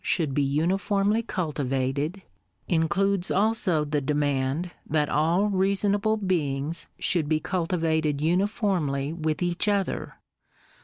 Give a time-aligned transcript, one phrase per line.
[0.03, 2.23] should be uniformly cultivated,
[2.67, 10.15] includes also the demand that all reasonable beings should ho cultivated uniformly with each other.